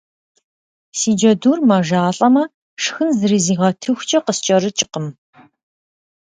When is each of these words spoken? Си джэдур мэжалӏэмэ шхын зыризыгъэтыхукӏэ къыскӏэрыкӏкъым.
Си 0.97 1.11
джэдур 1.19 1.57
мэжалӏэмэ 1.69 2.43
шхын 2.83 3.09
зыризыгъэтыхукӏэ 3.17 4.19
къыскӏэрыкӏкъым. 4.25 5.07